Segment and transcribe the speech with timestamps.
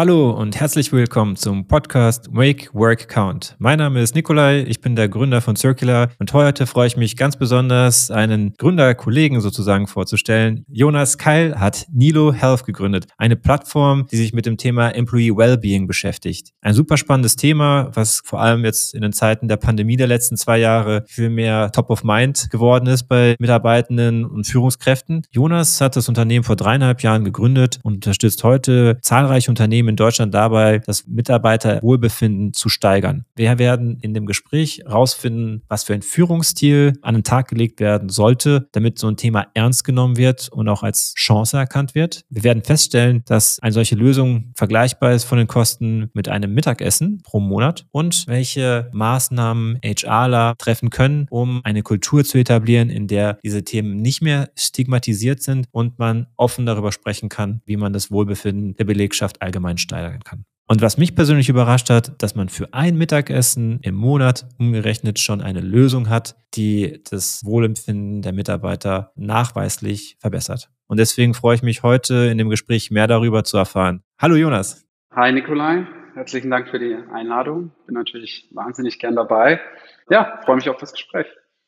[0.00, 3.54] Hallo und herzlich willkommen zum Podcast Make Work Count.
[3.58, 7.18] Mein Name ist Nikolai, ich bin der Gründer von Circular und heute freue ich mich
[7.18, 10.64] ganz besonders, einen Gründerkollegen sozusagen vorzustellen.
[10.70, 15.86] Jonas Keil hat Nilo Health gegründet, eine Plattform, die sich mit dem Thema Employee Wellbeing
[15.86, 16.54] beschäftigt.
[16.62, 20.38] Ein super spannendes Thema, was vor allem jetzt in den Zeiten der Pandemie der letzten
[20.38, 25.26] zwei Jahre viel mehr Top of Mind geworden ist bei Mitarbeitenden und Führungskräften.
[25.30, 30.32] Jonas hat das Unternehmen vor dreieinhalb Jahren gegründet und unterstützt heute zahlreiche Unternehmen in Deutschland
[30.32, 33.26] dabei, das Mitarbeiterwohlbefinden zu steigern.
[33.36, 38.08] Wir werden in dem Gespräch herausfinden, was für ein Führungsstil an den Tag gelegt werden
[38.08, 42.24] sollte, damit so ein Thema ernst genommen wird und auch als Chance erkannt wird.
[42.30, 47.20] Wir werden feststellen, dass eine solche Lösung vergleichbar ist von den Kosten mit einem Mittagessen
[47.22, 53.38] pro Monat und welche Maßnahmen HRler treffen können, um eine Kultur zu etablieren, in der
[53.42, 58.10] diese Themen nicht mehr stigmatisiert sind und man offen darüber sprechen kann, wie man das
[58.10, 60.44] Wohlbefinden der Belegschaft allgemein allgemein steigern kann.
[60.70, 65.40] Und was mich persönlich überrascht hat, dass man für ein Mittagessen im Monat umgerechnet schon
[65.40, 70.70] eine Lösung hat, die das Wohlempfinden der Mitarbeiter nachweislich verbessert.
[70.86, 74.04] Und deswegen freue ich mich heute in dem Gespräch mehr darüber zu erfahren.
[74.20, 74.86] Hallo Jonas.
[75.12, 77.72] Hi Nikolai, herzlichen Dank für die Einladung.
[77.86, 79.60] Bin natürlich wahnsinnig gern dabei.
[80.08, 81.26] Ja, freue mich auf das Gespräch.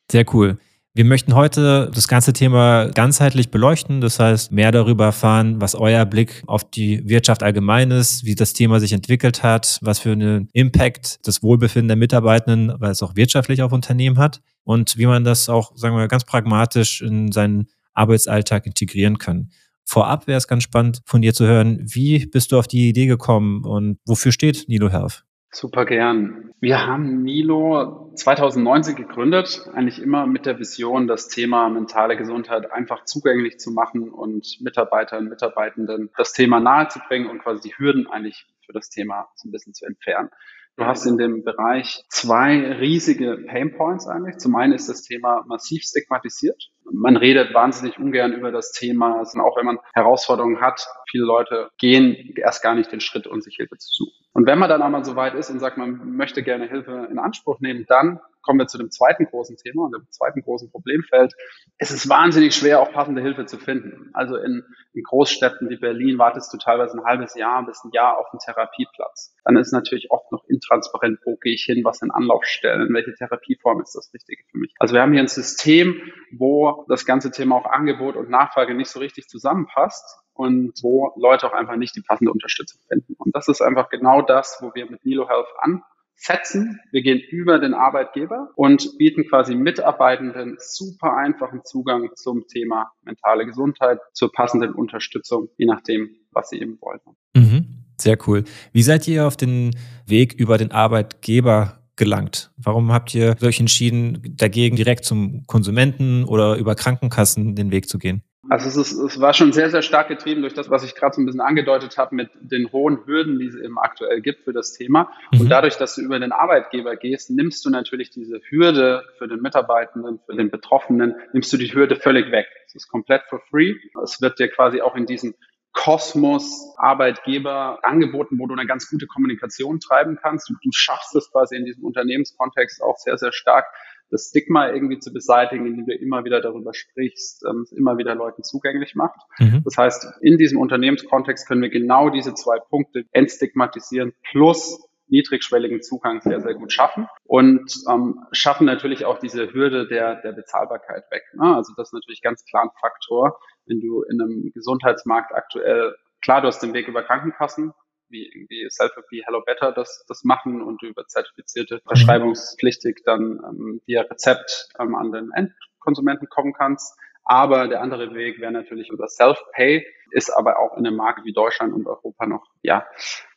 [0.09, 0.57] Sehr cool.
[0.95, 6.05] Wir möchten heute das ganze Thema ganzheitlich beleuchten, das heißt mehr darüber erfahren, was euer
[6.05, 10.49] Blick auf die Wirtschaft allgemein ist, wie das Thema sich entwickelt hat, was für einen
[10.53, 15.23] Impact das Wohlbefinden der Mitarbeitenden, weil es auch wirtschaftlich auf Unternehmen hat und wie man
[15.23, 19.49] das auch, sagen wir, ganz pragmatisch in seinen Arbeitsalltag integrieren kann.
[19.85, 23.07] Vorab wäre es ganz spannend von dir zu hören, wie bist du auf die Idee
[23.07, 25.23] gekommen und wofür steht Nilo Health?
[25.53, 26.51] Super gern.
[26.59, 33.05] Wir haben Milo 2019 gegründet, eigentlich immer mit der Vision, das Thema mentale Gesundheit einfach
[33.05, 38.73] zugänglich zu machen und Mitarbeitern, Mitarbeitenden das Thema nahezubringen und quasi die Hürden eigentlich für
[38.73, 40.29] das Thema so ein bisschen zu entfernen.
[40.75, 44.37] Du hast in dem Bereich zwei riesige Pain Points eigentlich.
[44.37, 46.71] Zum einen ist das Thema massiv stigmatisiert.
[46.91, 50.87] Man redet wahnsinnig ungern über das Thema, auch wenn man Herausforderungen hat.
[51.11, 54.22] Viele Leute gehen erst gar nicht den Schritt, um sich Hilfe zu suchen.
[54.33, 57.19] Und wenn man dann einmal so weit ist und sagt, man möchte gerne Hilfe in
[57.19, 61.33] Anspruch nehmen, dann kommen wir zu dem zweiten großen Thema und dem zweiten großen Problemfeld.
[61.77, 64.09] Es ist wahnsinnig schwer, auch passende Hilfe zu finden.
[64.13, 64.63] Also in,
[64.93, 68.39] in Großstädten wie Berlin wartest du teilweise ein halbes Jahr bis ein Jahr auf einen
[68.39, 69.35] Therapieplatz.
[69.45, 73.81] Dann ist natürlich oft noch intransparent, wo gehe ich hin, was sind Anlaufstellen, welche Therapieform
[73.81, 74.73] ist das Richtige für mich.
[74.79, 76.01] Also wir haben hier ein System,
[76.37, 81.47] wo das ganze Thema auch Angebot und Nachfrage nicht so richtig zusammenpasst und wo Leute
[81.47, 83.15] auch einfach nicht die passende Unterstützung finden.
[83.17, 86.79] Und das ist einfach genau das, wo wir mit Nilo Health ansetzen.
[86.91, 93.45] Wir gehen über den Arbeitgeber und bieten quasi Mitarbeitenden super einfachen Zugang zum Thema mentale
[93.45, 96.99] Gesundheit, zur passenden Unterstützung, je nachdem, was sie eben wollen.
[97.35, 98.43] Mhm, sehr cool.
[98.71, 99.75] Wie seid ihr auf den
[100.07, 102.51] Weg über den Arbeitgeber gelangt?
[102.57, 107.99] Warum habt ihr euch entschieden, dagegen direkt zum Konsumenten oder über Krankenkassen den Weg zu
[107.99, 108.23] gehen?
[108.49, 111.15] Also es, ist, es war schon sehr, sehr stark getrieben durch das, was ich gerade
[111.15, 114.51] so ein bisschen angedeutet habe mit den hohen Hürden, die es eben aktuell gibt für
[114.51, 115.09] das Thema.
[115.31, 115.41] Mhm.
[115.41, 119.41] Und dadurch, dass du über den Arbeitgeber gehst, nimmst du natürlich diese Hürde für den
[119.41, 122.47] Mitarbeitenden, für den Betroffenen, nimmst du die Hürde völlig weg.
[122.67, 123.75] Es ist komplett for free.
[124.03, 125.35] Es wird dir quasi auch in diesen
[125.73, 130.49] Kosmos Arbeitgeber angeboten, wo du eine ganz gute Kommunikation treiben kannst.
[130.49, 133.65] Du, du schaffst es quasi in diesem Unternehmenskontext auch sehr, sehr stark,
[134.13, 138.43] das Stigma irgendwie zu beseitigen, indem du immer wieder darüber sprichst, ähm, immer wieder Leuten
[138.43, 139.19] zugänglich macht.
[139.39, 139.63] Mhm.
[139.65, 146.21] Das heißt, in diesem Unternehmenskontext können wir genau diese zwei Punkte entstigmatisieren plus niedrigschwelligen Zugang
[146.21, 151.23] sehr, sehr gut schaffen und ähm, schaffen natürlich auch diese Hürde der, der Bezahlbarkeit weg.
[151.33, 151.55] Ne?
[151.55, 156.41] Also das ist natürlich ganz klar ein Faktor, wenn du in einem Gesundheitsmarkt aktuell, klar,
[156.41, 157.73] du hast den Weg über Krankenkassen,
[158.13, 164.03] wie irgendwie Self-Help Hello Better das, das machen und über zertifizierte verschreibungspflichtig dann ähm, via
[164.03, 166.97] Rezept ähm, an den Endkonsumenten kommen kannst.
[167.25, 171.33] Aber der andere Weg wäre natürlich über Self-Pay, ist aber auch in einem Markt wie
[171.33, 172.85] Deutschland und Europa noch, ja,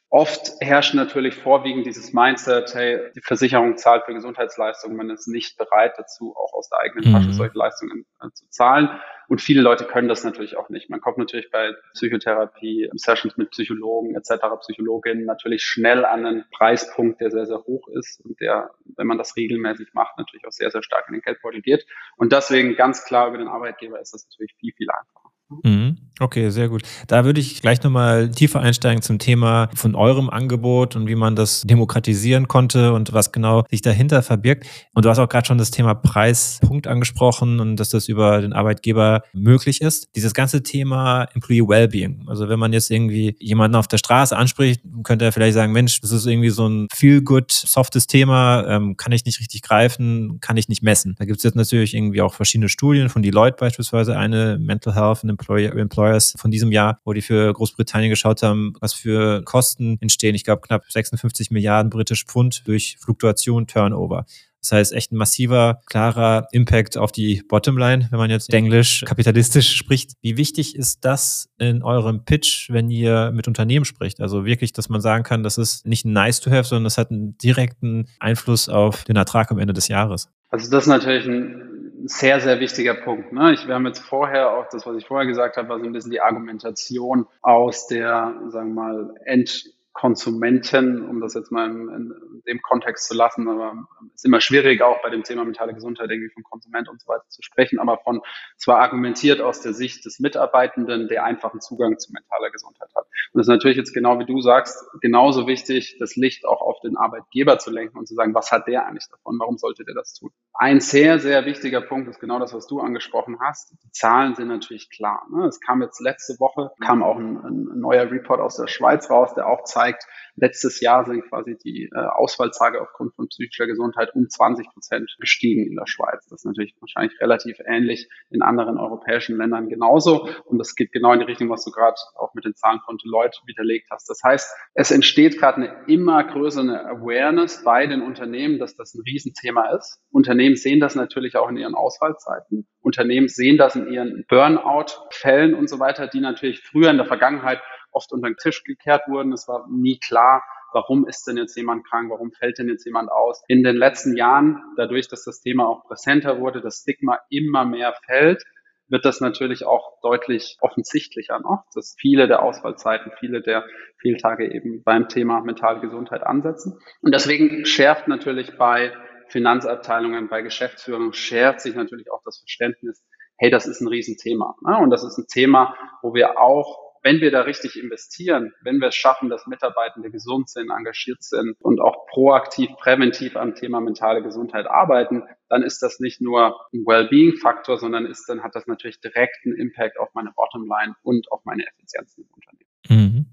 [0.08, 5.58] Oft herrscht natürlich vorwiegend dieses Mindset, hey, die Versicherung zahlt für Gesundheitsleistungen, man ist nicht
[5.58, 7.32] bereit dazu, auch aus der eigenen Tasche mhm.
[7.32, 8.88] solche Leistungen äh, zu zahlen.
[9.28, 10.88] Und viele Leute können das natürlich auch nicht.
[10.90, 17.20] Man kommt natürlich bei Psychotherapie, Sessions mit Psychologen etc., Psychologinnen natürlich schnell an einen Preispunkt,
[17.20, 20.70] der sehr, sehr hoch ist und der, wenn man das regelmäßig macht, natürlich auch sehr,
[20.70, 21.84] sehr stark in den Geldbeutel geht.
[22.16, 25.30] Und deswegen ganz klar über den Arbeitgeber ist das natürlich viel, viel einfacher.
[25.48, 25.85] Mhm.
[26.18, 26.82] Okay, sehr gut.
[27.08, 31.36] Da würde ich gleich nochmal tiefer einsteigen zum Thema von eurem Angebot und wie man
[31.36, 34.66] das demokratisieren konnte und was genau sich dahinter verbirgt.
[34.94, 38.54] Und du hast auch gerade schon das Thema Preispunkt angesprochen und dass das über den
[38.54, 40.08] Arbeitgeber möglich ist.
[40.16, 42.24] Dieses ganze Thema Employee Wellbeing.
[42.28, 46.00] Also wenn man jetzt irgendwie jemanden auf der Straße anspricht, könnte er vielleicht sagen, Mensch,
[46.00, 50.56] das ist irgendwie so ein feel-good, softes Thema, ähm, kann ich nicht richtig greifen, kann
[50.56, 51.14] ich nicht messen.
[51.18, 55.18] Da gibt es jetzt natürlich irgendwie auch verschiedene Studien von Deloitte beispielsweise, eine Mental Health
[55.22, 59.42] and Employer, Employer Employers von diesem Jahr, wo die für Großbritannien geschaut haben, was für
[59.42, 60.34] Kosten entstehen.
[60.34, 64.26] Ich glaube, knapp 56 Milliarden britische Pfund durch Fluktuation, Turnover.
[64.60, 69.76] Das heißt, echt ein massiver, klarer Impact auf die Bottomline, wenn man jetzt Englisch kapitalistisch
[69.76, 70.14] spricht.
[70.22, 74.20] Wie wichtig ist das in eurem Pitch, wenn ihr mit Unternehmen spricht?
[74.20, 77.12] Also wirklich, dass man sagen kann, das ist nicht nice to have, sondern das hat
[77.12, 80.28] einen direkten Einfluss auf den Ertrag am Ende des Jahres.
[80.48, 81.65] Also das ist natürlich ein
[82.06, 83.32] sehr, sehr wichtiger Punkt.
[83.32, 83.52] Ne?
[83.52, 85.92] Ich, wir haben jetzt vorher auch das, was ich vorher gesagt habe, war so ein
[85.92, 91.88] bisschen die Argumentation aus der, sagen wir mal, End Konsumenten, um das jetzt mal in,
[91.88, 95.72] in, dem Kontext zu lassen, aber es ist immer schwierig, auch bei dem Thema mentale
[95.72, 98.20] Gesundheit irgendwie von Konsument und so weiter zu sprechen, aber von,
[98.58, 103.06] zwar argumentiert aus der Sicht des Mitarbeitenden, der einfachen Zugang zu mentaler Gesundheit hat.
[103.32, 106.78] Und das ist natürlich jetzt genau wie du sagst, genauso wichtig, das Licht auch auf
[106.80, 109.38] den Arbeitgeber zu lenken und zu sagen, was hat der eigentlich davon?
[109.38, 110.30] Warum sollte der das tun?
[110.52, 113.72] Ein sehr, sehr wichtiger Punkt ist genau das, was du angesprochen hast.
[113.82, 115.26] Die Zahlen sind natürlich klar.
[115.30, 115.46] Ne?
[115.46, 119.34] Es kam jetzt letzte Woche, kam auch ein, ein neuer Report aus der Schweiz raus,
[119.34, 120.04] der auch zeigt, zeigt,
[120.36, 125.66] letztes Jahr sind quasi die äh, Ausfallzahlen aufgrund von psychischer Gesundheit um 20 Prozent gestiegen
[125.66, 126.26] in der Schweiz.
[126.28, 130.28] Das ist natürlich wahrscheinlich relativ ähnlich in anderen europäischen Ländern genauso.
[130.44, 132.98] Und das geht genau in die Richtung, was du gerade auch mit den Zahlen von
[132.98, 134.08] Deloitte widerlegt hast.
[134.10, 139.02] Das heißt, es entsteht gerade eine immer größere Awareness bei den Unternehmen, dass das ein
[139.06, 140.02] Riesenthema ist.
[140.10, 142.66] Unternehmen sehen das natürlich auch in ihren Ausfallzeiten.
[142.80, 147.60] Unternehmen sehen das in ihren Burnout-Fällen und so weiter, die natürlich früher in der Vergangenheit
[147.96, 149.32] oft unter den Tisch gekehrt wurden.
[149.32, 153.10] Es war nie klar, warum ist denn jetzt jemand krank, warum fällt denn jetzt jemand
[153.10, 153.42] aus.
[153.48, 157.94] In den letzten Jahren, dadurch, dass das Thema auch präsenter wurde, das Stigma immer mehr
[158.04, 158.44] fällt,
[158.88, 163.64] wird das natürlich auch deutlich offensichtlicher noch, dass viele der Ausfallzeiten, viele der
[163.98, 166.78] Fehltage eben beim Thema mentale Gesundheit ansetzen.
[167.00, 168.92] Und deswegen schärft natürlich bei
[169.28, 173.04] Finanzabteilungen, bei Geschäftsführern, schärft sich natürlich auch das Verständnis,
[173.38, 174.54] hey, das ist ein Riesenthema.
[174.62, 178.88] Und das ist ein Thema, wo wir auch wenn wir da richtig investieren, wenn wir
[178.88, 184.24] es schaffen, dass Mitarbeitende gesund sind, engagiert sind und auch proaktiv, präventiv am Thema mentale
[184.24, 189.00] Gesundheit arbeiten, dann ist das nicht nur ein Wellbeing-Faktor, sondern ist, dann hat das natürlich
[189.00, 192.66] direkten Impact auf meine Bottomline und auf meine Effizienz im Unternehmen.
[192.88, 193.26] Mhm.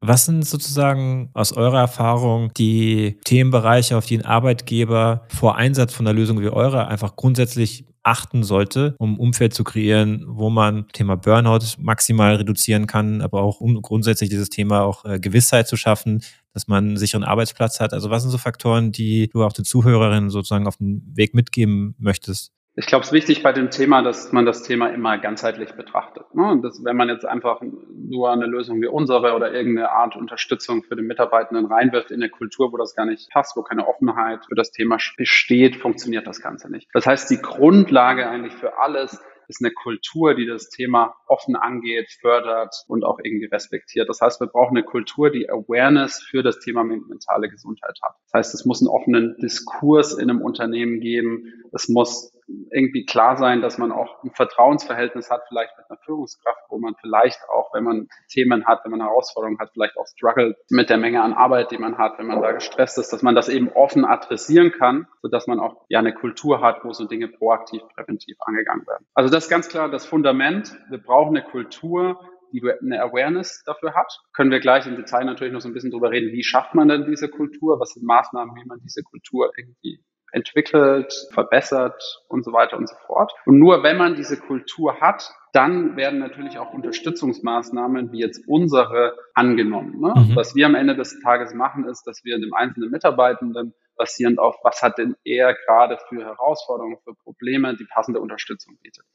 [0.00, 6.06] Was sind sozusagen aus eurer Erfahrung die Themenbereiche, auf die ein Arbeitgeber vor Einsatz von
[6.06, 10.86] einer Lösung wie eure einfach grundsätzlich achten sollte, um ein Umfeld zu kreieren, wo man
[10.92, 15.76] Thema Burnout maximal reduzieren kann, aber auch um grundsätzlich dieses Thema auch äh, Gewissheit zu
[15.76, 16.22] schaffen,
[16.52, 17.92] dass man einen sicheren Arbeitsplatz hat.
[17.92, 21.94] Also was sind so Faktoren, die du auch den Zuhörerinnen sozusagen auf den Weg mitgeben
[21.98, 22.55] möchtest?
[22.78, 26.34] Ich glaube, es ist wichtig bei dem Thema, dass man das Thema immer ganzheitlich betrachtet.
[26.34, 26.46] Ne?
[26.52, 30.82] Und das, wenn man jetzt einfach nur eine Lösung wie unsere oder irgendeine Art Unterstützung
[30.82, 34.44] für den Mitarbeitenden reinwirft in eine Kultur, wo das gar nicht passt, wo keine Offenheit
[34.46, 36.90] für das Thema besteht, funktioniert das Ganze nicht.
[36.92, 42.10] Das heißt, die Grundlage eigentlich für alles ist eine Kultur, die das Thema offen angeht,
[42.20, 44.08] fördert und auch irgendwie respektiert.
[44.08, 48.16] Das heißt, wir brauchen eine Kultur, die Awareness für das Thema mentale Gesundheit hat.
[48.24, 51.62] Das heißt, es muss einen offenen Diskurs in einem Unternehmen geben.
[51.72, 56.60] Es muss irgendwie klar sein, dass man auch ein Vertrauensverhältnis hat, vielleicht mit einer Führungskraft,
[56.68, 60.56] wo man vielleicht auch, wenn man Themen hat, wenn man Herausforderungen hat, vielleicht auch struggelt
[60.70, 63.34] mit der Menge an Arbeit, die man hat, wenn man da gestresst ist, dass man
[63.34, 67.28] das eben offen adressieren kann, sodass man auch ja eine Kultur hat, wo so Dinge
[67.28, 69.06] proaktiv, präventiv angegangen werden.
[69.14, 70.76] Also das ist ganz klar das Fundament.
[70.88, 72.20] Wir brauchen eine Kultur,
[72.52, 74.20] die eine Awareness dafür hat.
[74.32, 76.88] Können wir gleich im Detail natürlich noch so ein bisschen drüber reden, wie schafft man
[76.88, 80.00] denn diese Kultur, was sind Maßnahmen, wie man diese Kultur irgendwie
[80.36, 83.32] entwickelt, verbessert und so weiter und so fort.
[83.46, 89.16] Und nur wenn man diese Kultur hat, dann werden natürlich auch Unterstützungsmaßnahmen wie jetzt unsere
[89.32, 89.98] angenommen.
[89.98, 90.12] Ne?
[90.14, 90.36] Mhm.
[90.36, 94.56] Was wir am Ende des Tages machen, ist, dass wir dem einzelnen Mitarbeitenden basierend auf,
[94.62, 99.06] was hat denn er gerade für Herausforderungen, für Probleme, die passende Unterstützung bietet.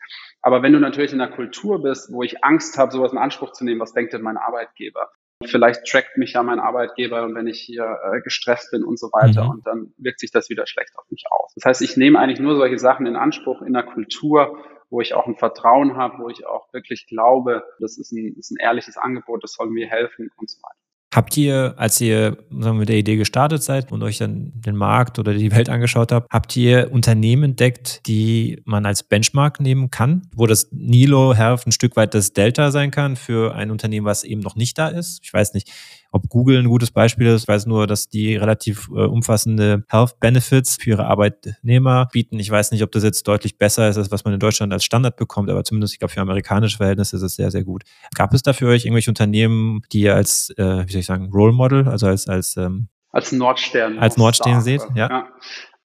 [0.41, 3.51] Aber wenn du natürlich in einer Kultur bist, wo ich Angst habe, sowas in Anspruch
[3.51, 5.11] zu nehmen, was denkt denn mein Arbeitgeber?
[5.45, 9.45] Vielleicht trackt mich ja mein Arbeitgeber, wenn ich hier äh, gestresst bin und so weiter.
[9.45, 9.49] Mhm.
[9.49, 11.53] Und dann wirkt sich das wieder schlecht auf mich aus.
[11.55, 14.57] Das heißt, ich nehme eigentlich nur solche Sachen in Anspruch in einer Kultur,
[14.89, 18.51] wo ich auch ein Vertrauen habe, wo ich auch wirklich glaube, das ist ein, ist
[18.51, 20.80] ein ehrliches Angebot, das soll mir helfen und so weiter.
[21.13, 24.77] Habt ihr, als ihr sagen wir, mit der Idee gestartet seid und euch dann den
[24.77, 29.91] Markt oder die Welt angeschaut habt, habt ihr Unternehmen entdeckt, die man als Benchmark nehmen
[29.91, 34.05] kann, wo das Nilo Health ein Stück weit das Delta sein kann für ein Unternehmen,
[34.05, 35.19] was eben noch nicht da ist?
[35.21, 35.69] Ich weiß nicht,
[36.11, 37.43] ob Google ein gutes Beispiel ist.
[37.43, 42.37] Ich weiß nur, dass die relativ äh, umfassende Health Benefits für ihre Arbeitnehmer bieten.
[42.37, 44.83] Ich weiß nicht, ob das jetzt deutlich besser ist, als was man in Deutschland als
[44.83, 47.83] Standard bekommt, aber zumindest, ich glaube, für amerikanische Verhältnisse ist es sehr, sehr gut.
[48.13, 51.31] Gab es da für euch irgendwelche Unternehmen, die ihr als, äh, wie soll ich sagen,
[51.31, 53.97] Role Model, also als, als, ähm, als Nordstern.
[53.97, 55.09] Als Nordstern seht, ja.
[55.09, 55.29] ja.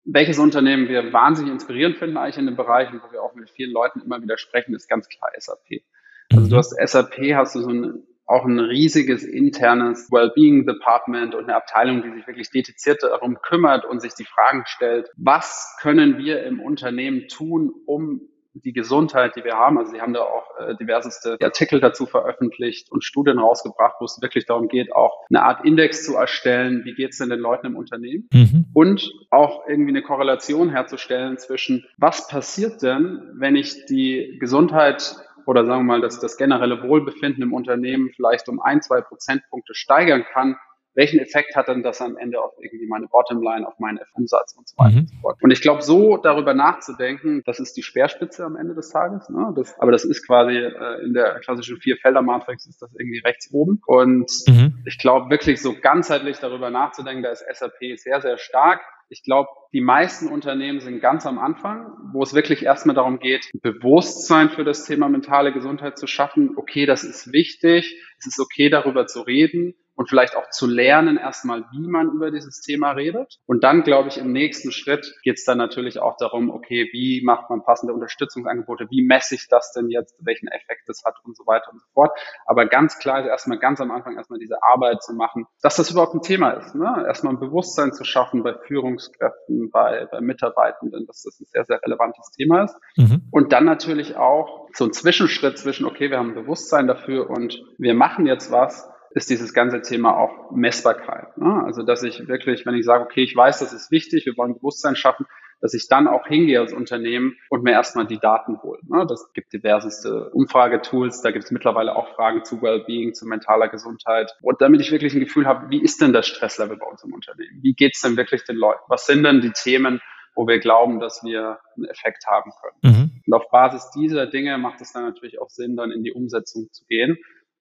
[0.05, 3.73] Welches Unternehmen wir wahnsinnig inspirierend finden eigentlich in den Bereichen, wo wir auch mit vielen
[3.73, 5.83] Leuten immer wieder sprechen, ist ganz klar SAP.
[6.31, 6.51] Also mhm.
[6.51, 11.57] du hast SAP, hast du so ein auch ein riesiges internes Wellbeing Department und eine
[11.57, 16.45] Abteilung, die sich wirklich dediziert darum kümmert und sich die Fragen stellt, was können wir
[16.45, 18.29] im Unternehmen tun, um
[18.65, 19.79] die Gesundheit, die wir haben.
[19.79, 24.19] Also sie haben da auch äh, diverseste Artikel dazu veröffentlicht und Studien rausgebracht, wo es
[24.21, 27.67] wirklich darum geht, auch eine Art Index zu erstellen, wie geht es denn den Leuten
[27.67, 28.67] im Unternehmen mhm.
[28.73, 35.17] und auch irgendwie eine Korrelation herzustellen zwischen, was passiert denn, wenn ich die Gesundheit
[35.47, 39.75] oder sagen wir mal, dass das generelle Wohlbefinden im Unternehmen vielleicht um ein, zwei Prozentpunkte
[39.75, 40.57] steigern kann,
[40.97, 44.67] welchen Effekt hat dann das am Ende auf irgendwie meine Bottomline, auf meinen Umsatz und
[44.67, 44.99] so weiter mhm.
[45.01, 45.39] und so fort.
[45.43, 49.29] Und ich glaube, so darüber nachzudenken, das ist die Speerspitze am Ende des Tages.
[49.29, 49.53] Ne?
[49.55, 53.81] Das, aber das ist quasi äh, in der klassischen Vier-Felder-Matrix ist das irgendwie rechts oben.
[53.87, 54.83] Und mhm.
[54.87, 58.81] ich glaube, wirklich so ganzheitlich darüber nachzudenken, da ist SAP sehr, sehr stark.
[59.09, 63.49] Ich glaube, die meisten Unternehmen sind ganz am Anfang, wo es wirklich erstmal darum geht,
[63.63, 66.55] Bewusstsein für das Thema mentale Gesundheit zu schaffen.
[66.57, 68.03] Okay, das ist wichtig.
[68.19, 72.31] Es ist okay, darüber zu reden und vielleicht auch zu lernen, erstmal, wie man über
[72.31, 73.39] dieses Thema redet.
[73.47, 77.23] Und dann, glaube ich, im nächsten Schritt geht es dann natürlich auch darum, okay, wie
[77.25, 81.37] macht man passende Unterstützungsangebote, wie messe ich das denn jetzt, welchen Effekt das hat und
[81.37, 82.11] so weiter und so fort.
[82.45, 85.91] Aber ganz klar ist erstmal ganz am Anfang erstmal diese Arbeit zu machen, dass das
[85.91, 86.75] überhaupt ein Thema ist.
[86.75, 87.05] Ne?
[87.07, 91.81] Erstmal ein Bewusstsein zu schaffen bei Führungskräften, bei, bei Mitarbeitenden, dass das ein sehr, sehr
[91.83, 92.77] relevantes Thema ist.
[92.97, 93.29] Mhm.
[93.31, 97.63] Und dann natürlich auch so ein Zwischenschritt zwischen, okay, wir haben ein Bewusstsein dafür und
[97.79, 101.39] wir machen jetzt was, ist dieses ganze Thema auch Messbarkeit.
[101.39, 101.63] Ne?
[101.65, 104.55] Also dass ich wirklich, wenn ich sage, okay, ich weiß, das ist wichtig, wir wollen
[104.55, 105.25] Bewusstsein schaffen,
[105.63, 108.79] dass ich dann auch hingehe als Unternehmen und mir erstmal die Daten hole.
[108.87, 109.07] Ne?
[109.09, 114.33] Das gibt diverseste Umfragetools, da gibt es mittlerweile auch Fragen zu Wellbeing, zu mentaler Gesundheit.
[114.43, 117.15] Und damit ich wirklich ein Gefühl habe, wie ist denn das Stresslevel bei uns im
[117.15, 117.63] Unternehmen?
[117.63, 118.83] Wie geht es denn wirklich den Leuten?
[118.89, 120.03] Was sind denn die Themen,
[120.35, 122.95] wo wir glauben, dass wir einen Effekt haben können?
[122.95, 123.23] Mhm.
[123.27, 126.69] Und auf Basis dieser Dinge macht es dann natürlich auch Sinn, dann in die Umsetzung
[126.71, 127.17] zu gehen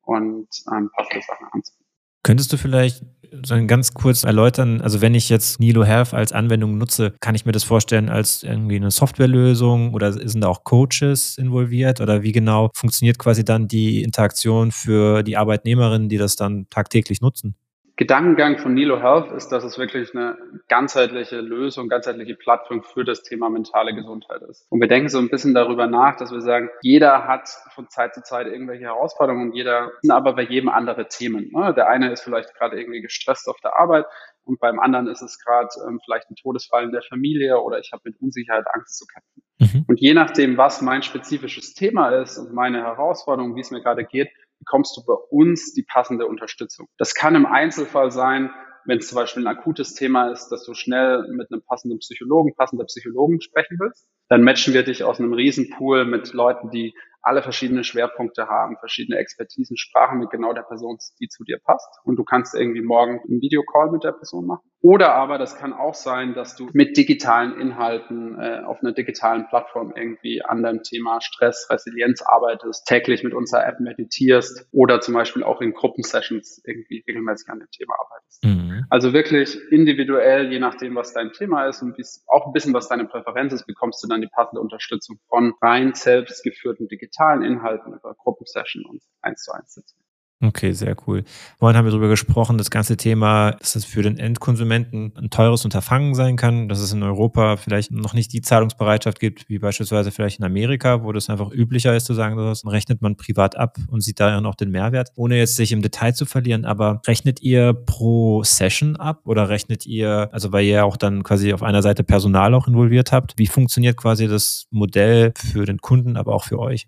[0.05, 1.85] und ähm, passende Sachen anzubieten.
[2.24, 3.03] Könntest du vielleicht
[3.43, 7.45] so ganz kurz erläutern, also wenn ich jetzt Nilo Health als Anwendung nutze, kann ich
[7.45, 12.31] mir das vorstellen als irgendwie eine Softwarelösung oder sind da auch Coaches involviert oder wie
[12.31, 17.55] genau funktioniert quasi dann die Interaktion für die Arbeitnehmerinnen, die das dann tagtäglich nutzen?
[17.97, 20.37] Gedankengang von Nilo Health ist, dass es wirklich eine
[20.67, 24.67] ganzheitliche Lösung, ganzheitliche Plattform für das Thema mentale Gesundheit ist.
[24.69, 28.13] Und wir denken so ein bisschen darüber nach, dass wir sagen, jeder hat von Zeit
[28.13, 31.51] zu Zeit irgendwelche Herausforderungen und jeder, aber bei jedem andere Themen.
[31.53, 31.73] Ne?
[31.73, 34.05] Der eine ist vielleicht gerade irgendwie gestresst auf der Arbeit
[34.43, 37.91] und beim anderen ist es gerade ähm, vielleicht ein Todesfall in der Familie oder ich
[37.93, 39.43] habe mit Unsicherheit Angst zu kämpfen.
[39.59, 39.85] Mhm.
[39.87, 44.05] Und je nachdem, was mein spezifisches Thema ist und meine Herausforderung, wie es mir gerade
[44.05, 46.88] geht, bekommst du bei uns die passende Unterstützung.
[46.97, 48.51] Das kann im Einzelfall sein,
[48.85, 52.55] wenn es zum Beispiel ein akutes Thema ist, dass du schnell mit einem passenden Psychologen,
[52.55, 54.07] passender Psychologen sprechen willst.
[54.29, 59.17] Dann matchen wir dich aus einem Riesenpool mit Leuten, die alle verschiedene Schwerpunkte haben, verschiedene
[59.17, 61.89] Expertisen, Sprachen mit genau der Person, die zu dir passt.
[62.03, 64.69] Und du kannst irgendwie morgen einen Videocall mit der Person machen.
[64.86, 69.48] Oder aber das kann auch sein, dass du mit digitalen Inhalten äh, auf einer digitalen
[69.48, 75.15] Plattform irgendwie an deinem Thema Stress, Resilienz arbeitest, täglich mit unserer App meditierst oder zum
[75.15, 78.44] Beispiel auch in Gruppensessions irgendwie regelmäßig an dem Thema arbeitest.
[78.44, 78.86] Mhm.
[78.92, 83.06] Also wirklich individuell, je nachdem, was dein Thema ist und auch ein bisschen, was deine
[83.06, 88.86] Präferenz ist, bekommst du dann die passende Unterstützung von rein selbstgeführten digitalen Inhalten über Gruppensession
[88.86, 90.04] und eins zu eins Sitzungen.
[90.44, 91.24] Okay, sehr cool.
[91.60, 95.63] Vorhin haben wir darüber gesprochen, das ganze Thema, dass es für den Endkonsumenten ein teures
[95.63, 100.12] Unterfangen sein kann, dass es in Europa vielleicht noch nicht die Zahlungsbereitschaft gibt, wie beispielsweise
[100.12, 103.77] vielleicht in Amerika, wo das einfach üblicher ist zu sagen, das rechnet man privat ab
[103.88, 106.65] und sieht darin auch den Mehrwert, ohne jetzt sich im Detail zu verlieren.
[106.65, 111.54] Aber rechnet ihr pro Session ab oder rechnet ihr, also weil ihr auch dann quasi
[111.54, 116.18] auf einer Seite Personal auch involviert habt, wie funktioniert quasi das Modell für den Kunden,
[116.18, 116.88] aber auch für euch?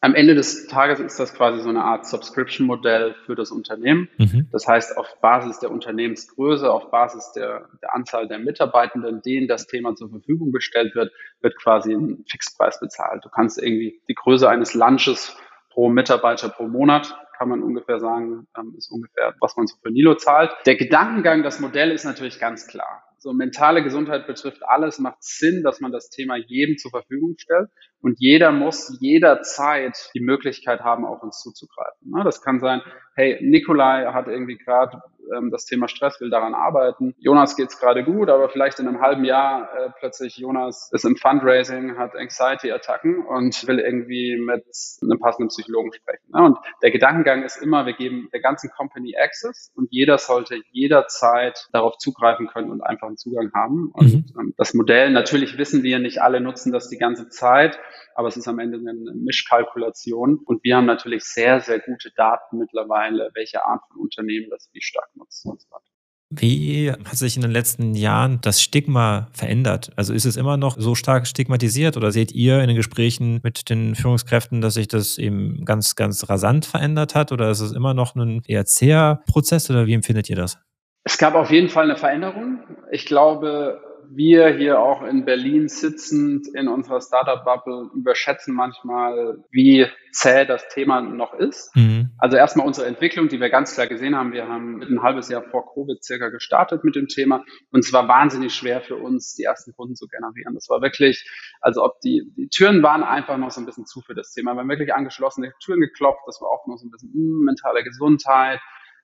[0.00, 4.08] Am Ende des Tages ist das quasi so eine Art Subscription-Modell für das Unternehmen.
[4.16, 4.48] Mhm.
[4.52, 9.66] Das heißt, auf Basis der Unternehmensgröße, auf Basis der, der, Anzahl der Mitarbeitenden, denen das
[9.66, 13.24] Thema zur Verfügung gestellt wird, wird quasi ein Fixpreis bezahlt.
[13.24, 15.36] Du kannst irgendwie die Größe eines Lunches
[15.70, 19.92] pro Mitarbeiter pro Monat kann man ungefähr sagen, ähm, ist ungefähr, was man so für
[19.92, 20.50] Nilo zahlt.
[20.66, 23.04] Der Gedankengang, das Modell ist natürlich ganz klar.
[23.18, 27.68] So mentale Gesundheit betrifft alles, macht Sinn, dass man das Thema jedem zur Verfügung stellt.
[28.00, 32.10] Und jeder muss jederzeit die Möglichkeit haben, auf uns zuzugreifen.
[32.10, 32.80] Ne, das kann sein,
[33.16, 35.02] hey, Nikolai hat irgendwie gerade
[35.36, 37.14] ähm, das Thema Stress, will daran arbeiten.
[37.18, 41.16] Jonas geht's gerade gut, aber vielleicht in einem halben Jahr äh, plötzlich Jonas ist im
[41.16, 44.64] Fundraising, hat Anxiety-Attacken und will irgendwie mit
[45.02, 46.24] einem passenden Psychologen sprechen.
[46.32, 46.42] Ne?
[46.42, 51.68] Und der Gedankengang ist immer, wir geben der ganzen Company Access und jeder sollte jederzeit
[51.72, 53.90] darauf zugreifen können und einfach einen Zugang haben.
[53.92, 54.40] Und mhm.
[54.40, 57.78] ähm, das Modell, natürlich wissen wir, nicht alle nutzen das die ganze Zeit
[58.18, 60.40] aber es ist am Ende eine Mischkalkulation.
[60.44, 64.82] Und wir haben natürlich sehr, sehr gute Daten mittlerweile, welche Art von Unternehmen das wie
[64.82, 65.84] stark nutzen und so weiter.
[66.30, 69.92] Wie hat sich in den letzten Jahren das Stigma verändert?
[69.94, 73.70] Also ist es immer noch so stark stigmatisiert oder seht ihr in den Gesprächen mit
[73.70, 77.94] den Führungskräften, dass sich das eben ganz, ganz rasant verändert hat oder ist es immer
[77.94, 80.58] noch ein eher zäher Prozess oder wie empfindet ihr das?
[81.04, 82.64] Es gab auf jeden Fall eine Veränderung.
[82.90, 90.44] Ich glaube, wir hier auch in Berlin sitzend in unserer Startup-Bubble überschätzen manchmal, wie zäh
[90.44, 91.74] das Thema noch ist.
[91.76, 92.10] Mhm.
[92.18, 94.32] Also erstmal unsere Entwicklung, die wir ganz klar gesehen haben.
[94.32, 98.08] Wir haben ein halbes Jahr vor Covid circa gestartet mit dem Thema und es war
[98.08, 100.54] wahnsinnig schwer für uns, die ersten Kunden zu generieren.
[100.54, 101.28] Das war wirklich,
[101.60, 104.54] also ob die, die Türen waren einfach noch so ein bisschen zu für das Thema.
[104.54, 106.22] Wir haben wirklich angeschlossene Türen geklopft.
[106.26, 108.60] Das war auch noch so ein bisschen mh, hm, mentale Gesundheit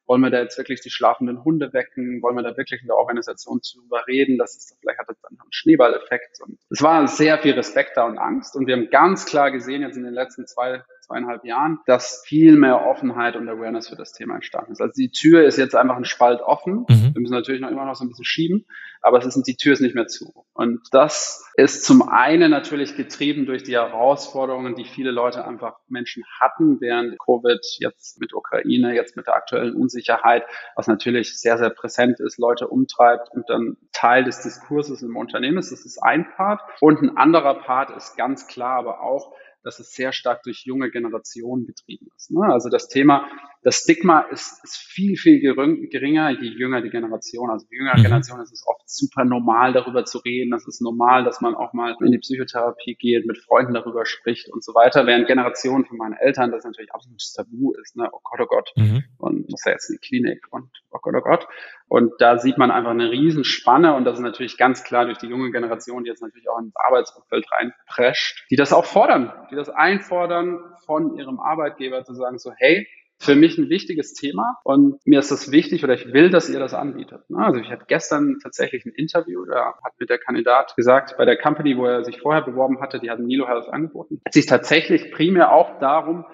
[0.06, 2.23] wollen wir da jetzt wirklich die schlafenden Hunde wecken?
[2.23, 4.38] Wollen wir da wirklich in der Organisation drüber reden?
[4.38, 6.40] Das ist, vielleicht hat das dann einen Schneeballeffekt.
[6.40, 8.56] Und es war sehr viel Respekt da und Angst.
[8.56, 12.56] Und wir haben ganz klar gesehen jetzt in den letzten zwei, zweieinhalb Jahren, dass viel
[12.56, 14.80] mehr Offenheit und Awareness für das Thema entstanden ist.
[14.80, 16.87] Also die Tür ist jetzt einfach ein Spalt offen.
[16.88, 17.14] Mhm.
[17.14, 18.66] Wir müssen natürlich noch immer noch so ein bisschen schieben,
[19.02, 20.32] aber es ist, die Tür ist nicht mehr zu.
[20.54, 26.25] Und das ist zum einen natürlich getrieben durch die Herausforderungen, die viele Leute einfach Menschen
[26.40, 30.44] hatten während Covid, jetzt mit Ukraine, jetzt mit der aktuellen Unsicherheit,
[30.75, 35.58] was natürlich sehr, sehr präsent ist, Leute umtreibt und dann Teil des Diskurses im Unternehmen
[35.58, 35.70] ist.
[35.70, 36.61] Das ist ein Part.
[36.80, 39.34] Und ein anderer Part ist ganz klar aber auch,
[39.64, 42.30] dass es sehr stark durch junge Generationen getrieben ist.
[42.30, 42.47] Ne?
[42.52, 43.26] Also das Thema,
[43.64, 47.50] das Stigma ist, ist viel, viel geringer, je jünger die Generation.
[47.50, 48.02] Also die jüngere mhm.
[48.02, 50.50] Generation ist es oft super normal, darüber zu reden.
[50.50, 54.52] Das ist normal, dass man auch mal in die Psychotherapie geht, mit Freunden darüber spricht
[54.52, 55.06] und so weiter.
[55.06, 57.97] Während Generationen von meinen Eltern das natürlich absolutes Tabu ist.
[57.97, 58.06] Ne?
[58.12, 58.71] Oh Gott, oh Gott.
[58.76, 59.04] Mhm.
[59.16, 61.49] Und muss ja jetzt in die Klinik und oh Gott, oh Gott.
[61.89, 65.26] Und da sieht man einfach eine Riesenspanne und das ist natürlich ganz klar durch die
[65.26, 69.71] junge Generation, die jetzt natürlich auch ins Arbeitsumfeld reinprescht, die das auch fordern, die das
[69.71, 72.86] einfordern von ihrem Arbeitgeber zu sagen so, hey,
[73.25, 76.58] für mich ein wichtiges Thema und mir ist das wichtig oder ich will, dass ihr
[76.58, 77.23] das anbietet.
[77.34, 81.37] Also ich hatte gestern tatsächlich ein Interview, da hat mir der Kandidat gesagt, bei der
[81.37, 85.10] Company, wo er sich vorher beworben hatte, die hatten Nilo Health angeboten, hat sich tatsächlich
[85.13, 86.25] primär auch darum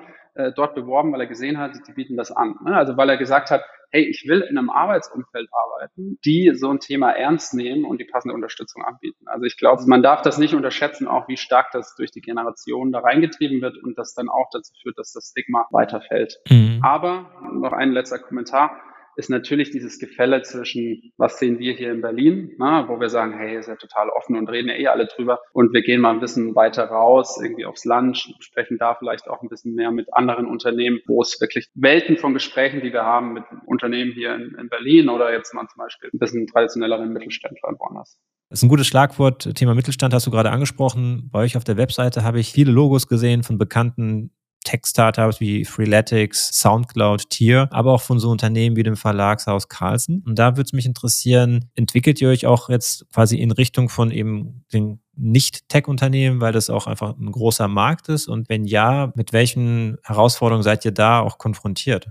[0.47, 2.57] äh, dort beworben, weil er gesehen hat, die bieten das an.
[2.65, 2.77] Ne?
[2.77, 6.79] Also weil er gesagt hat, hey, ich will in einem Arbeitsumfeld arbeiten, die so ein
[6.79, 9.27] Thema ernst nehmen und die passende Unterstützung anbieten.
[9.27, 12.93] Also ich glaube, man darf das nicht unterschätzen, auch wie stark das durch die Generation
[12.93, 16.39] da reingetrieben wird und das dann auch dazu führt, dass das Stigma weiterfällt.
[16.49, 16.81] Mhm.
[16.83, 18.81] Aber noch ein letzter Kommentar
[19.17, 23.37] ist natürlich dieses Gefälle zwischen, was sehen wir hier in Berlin, na, wo wir sagen,
[23.37, 26.11] hey, ist ja total offen und reden ja eh alle drüber und wir gehen mal
[26.11, 30.13] ein bisschen weiter raus, irgendwie aufs Land, sprechen da vielleicht auch ein bisschen mehr mit
[30.15, 34.55] anderen Unternehmen, wo es wirklich Welten von Gesprächen, die wir haben mit Unternehmen hier in,
[34.59, 38.19] in Berlin oder jetzt mal zum Beispiel ein bisschen traditionelleren Mittelständlern woanders.
[38.49, 39.55] Das ist ein gutes Schlagwort.
[39.55, 41.29] Thema Mittelstand hast du gerade angesprochen.
[41.31, 44.33] Bei euch auf der Webseite habe ich viele Logos gesehen von bekannten
[44.65, 50.23] Tech-Startups wie Freeletics, Soundcloud, Tier, aber auch von so Unternehmen wie dem Verlagshaus Carlsen.
[50.27, 54.11] Und da würde es mich interessieren, entwickelt ihr euch auch jetzt quasi in Richtung von
[54.11, 58.29] eben den nicht-Tech-Unternehmen, weil das auch einfach ein großer Markt ist?
[58.29, 62.11] Und wenn ja, mit welchen Herausforderungen seid ihr da auch konfrontiert?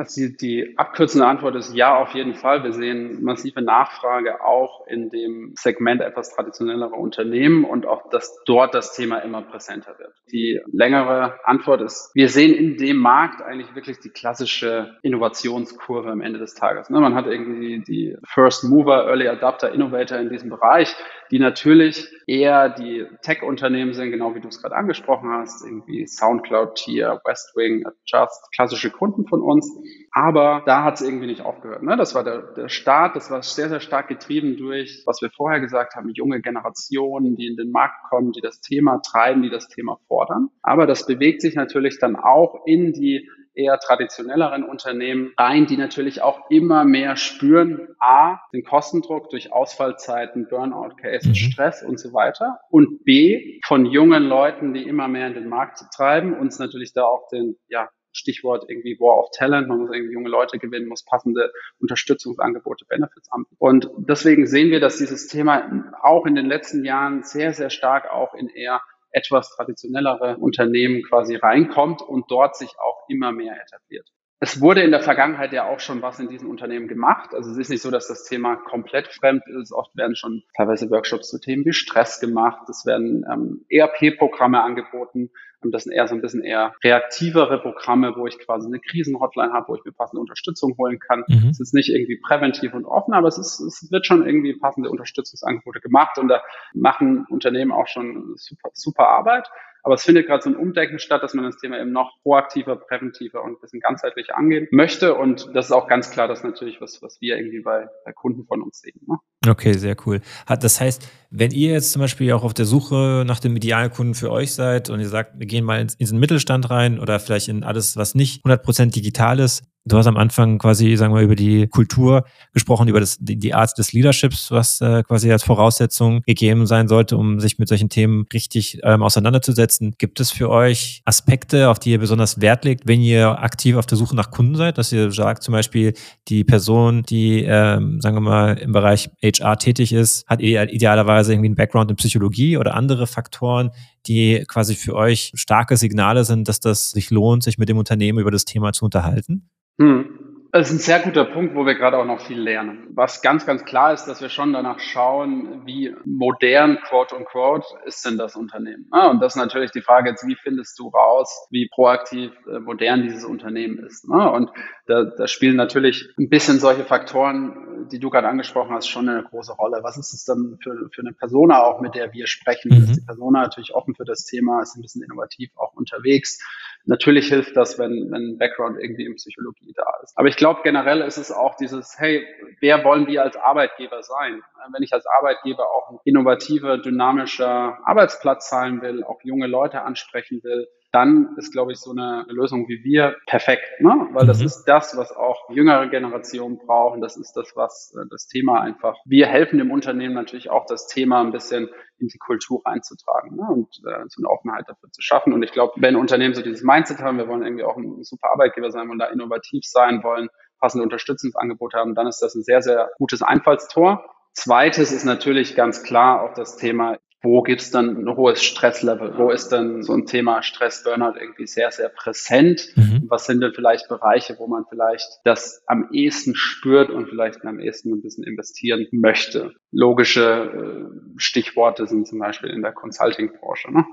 [0.00, 2.64] Also die, die abkürzende Antwort ist ja, auf jeden Fall.
[2.64, 8.72] Wir sehen massive Nachfrage auch in dem Segment etwas traditionellerer Unternehmen und auch, dass dort
[8.72, 10.14] das Thema immer präsenter wird.
[10.32, 16.22] Die längere Antwort ist, wir sehen in dem Markt eigentlich wirklich die klassische Innovationskurve am
[16.22, 16.88] Ende des Tages.
[16.88, 20.96] Ne, man hat irgendwie die First Mover, Early Adapter, Innovator in diesem Bereich,
[21.30, 26.76] die natürlich eher die Tech-Unternehmen sind, genau wie du es gerade angesprochen hast, irgendwie Soundcloud,
[26.76, 29.68] Tier, Westwing, Adjust, klassische Kunden von uns.
[30.12, 31.82] Aber da hat es irgendwie nicht aufgehört.
[31.82, 31.96] Ne?
[31.96, 35.60] Das war der, der Start, das war sehr, sehr stark getrieben durch, was wir vorher
[35.60, 39.68] gesagt haben, junge Generationen, die in den Markt kommen, die das Thema treiben, die das
[39.68, 40.48] Thema fordern.
[40.62, 46.22] Aber das bewegt sich natürlich dann auch in die eher traditionelleren Unternehmen rein, die natürlich
[46.22, 51.34] auch immer mehr spüren, a, den Kostendruck durch Ausfallzeiten, Burnout-Cases, mhm.
[51.34, 55.82] Stress und so weiter und b, von jungen Leuten, die immer mehr in den Markt
[55.94, 60.14] treiben, uns natürlich da auch den, ja, Stichwort irgendwie War of Talent, man muss irgendwie
[60.14, 63.56] junge Leute gewinnen, muss passende Unterstützungsangebote, Benefits anbieten.
[63.58, 68.10] Und deswegen sehen wir, dass dieses Thema auch in den letzten Jahren sehr, sehr stark
[68.10, 68.80] auch in eher
[69.12, 74.08] etwas traditionellere Unternehmen quasi reinkommt und dort sich auch immer mehr etabliert.
[74.42, 77.34] Es wurde in der Vergangenheit ja auch schon was in diesen Unternehmen gemacht.
[77.34, 79.70] Also es ist nicht so, dass das Thema komplett fremd ist.
[79.70, 82.66] Oft werden schon teilweise Workshops zu Themen wie Stress gemacht.
[82.70, 85.30] Es werden ähm, ERP-Programme angeboten.
[85.62, 89.52] Und das sind eher so ein bisschen eher reaktivere Programme, wo ich quasi eine Krisenhotline
[89.52, 91.24] habe, wo ich mir passende Unterstützung holen kann.
[91.28, 91.48] Mhm.
[91.50, 94.90] Es ist nicht irgendwie präventiv und offen, aber es, ist, es wird schon irgendwie passende
[94.90, 96.42] Unterstützungsangebote gemacht und da
[96.74, 99.48] machen Unternehmen auch schon super, super Arbeit.
[99.82, 102.76] Aber es findet gerade so ein Umdenken statt, dass man das Thema eben noch proaktiver,
[102.76, 105.14] präventiver und ein bisschen ganzheitlicher angehen möchte.
[105.14, 108.44] Und das ist auch ganz klar das natürlich, was, was wir irgendwie bei, bei Kunden
[108.44, 109.00] von uns sehen.
[109.06, 109.16] Ne?
[109.46, 110.20] Okay, sehr cool.
[110.46, 114.14] Das heißt, wenn ihr jetzt zum Beispiel auch auf der Suche nach dem idealen Kunden
[114.14, 117.48] für euch seid und ihr sagt, wir gehen mal in den Mittelstand rein oder vielleicht
[117.48, 121.34] in alles, was nicht 100% digital ist, Du hast am Anfang quasi, sagen wir, über
[121.34, 126.20] die Kultur gesprochen, über das, die, die Art des Leaderships, was äh, quasi als Voraussetzung
[126.26, 129.94] gegeben sein sollte, um sich mit solchen Themen richtig ähm, auseinanderzusetzen.
[129.96, 133.86] Gibt es für euch Aspekte, auf die ihr besonders Wert legt, wenn ihr aktiv auf
[133.86, 134.76] der Suche nach Kunden seid?
[134.76, 135.94] Dass ihr sagt, zum Beispiel,
[136.28, 141.48] die Person, die, ähm, sagen wir mal, im Bereich HR tätig ist, hat idealerweise irgendwie
[141.48, 143.70] einen Background in Psychologie oder andere Faktoren,
[144.06, 148.18] die quasi für euch starke Signale sind, dass das sich lohnt, sich mit dem Unternehmen
[148.18, 149.48] über das Thema zu unterhalten?
[149.78, 150.29] 嗯。
[150.52, 152.88] Das ist ein sehr guter Punkt, wo wir gerade auch noch viel lernen.
[152.94, 158.04] Was ganz, ganz klar ist, dass wir schon danach schauen, wie modern, quote unquote, ist
[158.04, 158.86] denn das Unternehmen.
[158.90, 162.58] Ah, und das ist natürlich die Frage jetzt, wie findest du raus, wie proaktiv, äh,
[162.58, 164.04] modern dieses Unternehmen ist.
[164.10, 164.50] Ah, und
[164.86, 169.22] da, da spielen natürlich ein bisschen solche Faktoren, die du gerade angesprochen hast, schon eine
[169.22, 169.80] große Rolle.
[169.82, 172.76] Was ist es dann für, für eine Persona auch, mit der wir sprechen?
[172.76, 172.84] Mhm.
[172.84, 176.40] Ist die Persona natürlich offen für das Thema, ist ein bisschen innovativ auch unterwegs?
[176.86, 180.16] Natürlich hilft das, wenn, wenn ein Background irgendwie in Psychologie da ist.
[180.16, 182.26] Aber ich glaube, generell ist es auch dieses, hey,
[182.60, 184.42] wer wollen wir als Arbeitgeber sein?
[184.72, 190.40] Wenn ich als Arbeitgeber auch ein innovativer, dynamischer Arbeitsplatz zahlen will, auch junge Leute ansprechen
[190.42, 194.08] will, dann ist, glaube ich, so eine Lösung wie wir perfekt, ne?
[194.12, 194.46] weil das mhm.
[194.46, 197.00] ist das, was auch jüngere Generationen brauchen.
[197.00, 198.96] Das ist das, was äh, das Thema einfach.
[199.04, 203.46] Wir helfen dem Unternehmen natürlich auch, das Thema ein bisschen in die Kultur einzutragen ne?
[203.48, 205.32] und äh, so eine Offenheit dafür zu schaffen.
[205.32, 208.30] Und ich glaube, wenn Unternehmen so dieses Mindset haben, wir wollen irgendwie auch ein super
[208.32, 212.62] Arbeitgeber sein, wollen da innovativ sein, wollen passende Unterstützungsangebote haben, dann ist das ein sehr,
[212.62, 214.04] sehr gutes Einfallstor.
[214.32, 219.18] Zweites ist natürlich ganz klar auch das Thema wo gibt's dann ein hohes Stresslevel?
[219.18, 222.72] Wo ist dann so ein Thema Stress, Burnout irgendwie sehr, sehr präsent?
[222.76, 223.04] Mhm.
[223.08, 227.60] Was sind denn vielleicht Bereiche, wo man vielleicht das am ehesten spürt und vielleicht am
[227.60, 229.52] ehesten ein bisschen investieren möchte?
[229.70, 233.72] Logische äh, Stichworte sind zum Beispiel in der Consulting-Branche.
[233.72, 233.84] Ne?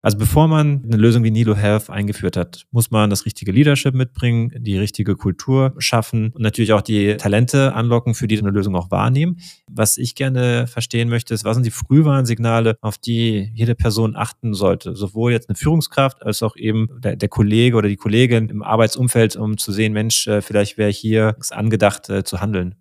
[0.00, 3.94] Also bevor man eine Lösung wie Nilo Health eingeführt hat, muss man das richtige Leadership
[3.94, 8.76] mitbringen, die richtige Kultur schaffen und natürlich auch die Talente anlocken, für die eine Lösung
[8.76, 9.38] auch wahrnehmen.
[9.68, 14.54] Was ich gerne verstehen möchte, ist, was sind die Frühwarnsignale, auf die jede Person achten
[14.54, 14.94] sollte?
[14.94, 19.34] Sowohl jetzt eine Führungskraft als auch eben der, der Kollege oder die Kollegin im Arbeitsumfeld,
[19.34, 22.76] um zu sehen, Mensch, äh, vielleicht wäre hier angedacht äh, zu handeln.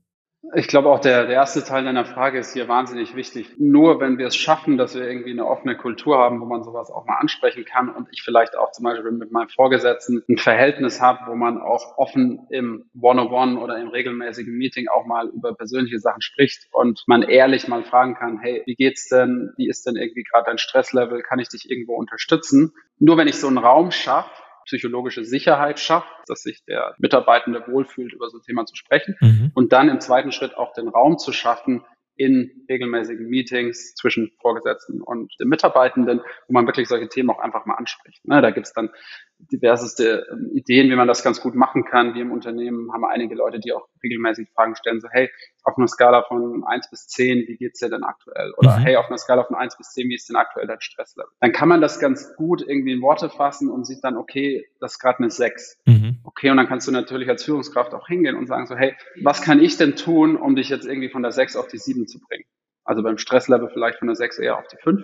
[0.56, 3.56] Ich glaube auch der, der erste Teil deiner Frage ist hier wahnsinnig wichtig.
[3.58, 6.90] Nur wenn wir es schaffen, dass wir irgendwie eine offene Kultur haben, wo man sowas
[6.90, 11.02] auch mal ansprechen kann und ich vielleicht auch zum Beispiel mit meinem Vorgesetzten ein Verhältnis
[11.02, 16.00] habe, wo man auch offen im One-on-One oder im regelmäßigen Meeting auch mal über persönliche
[16.00, 19.52] Sachen spricht und man ehrlich mal fragen kann, hey, wie geht's denn?
[19.58, 21.24] Wie ist denn irgendwie gerade dein Stresslevel?
[21.24, 22.74] Kann ich dich irgendwo unterstützen?
[23.00, 24.32] Nur wenn ich so einen Raum schaffe,
[24.68, 29.16] psychologische Sicherheit schafft, dass sich der Mitarbeitende wohlfühlt, über so ein Thema zu sprechen.
[29.20, 29.52] Mhm.
[29.56, 31.84] Und dann im zweiten Schritt auch den Raum zu schaffen,
[32.18, 37.66] in regelmäßigen Meetings zwischen Vorgesetzten und den Mitarbeitenden, wo man wirklich solche Themen auch einfach
[37.66, 38.28] mal anspricht.
[38.28, 38.90] Ne, da gibt's dann
[39.39, 42.13] diverseste ähm, Ideen, wie man das ganz gut machen kann.
[42.15, 45.30] Wir im Unternehmen haben einige Leute, die auch regelmäßig Fragen stellen, so hey,
[45.63, 48.54] auf einer Skala von eins bis zehn, wie geht's dir denn aktuell?
[48.58, 48.84] Oder mhm.
[48.84, 51.30] hey, auf einer Skala von eins bis zehn, wie ist denn aktuell dein Stresslevel?
[51.39, 54.93] Dann kann man das ganz gut irgendwie in Worte fassen und sieht dann, okay, das
[54.93, 55.78] ist gerade eine sechs.
[55.86, 56.19] Mhm.
[56.23, 59.41] Okay, und dann kannst du natürlich als Führungskraft auch hingehen und sagen so, hey, was
[59.41, 62.19] kann ich denn tun, um dich jetzt irgendwie von der sechs auf die sieben zu
[62.19, 62.45] bringen?
[62.88, 65.04] Also beim Stresslevel vielleicht von der 6 eher auf die 5,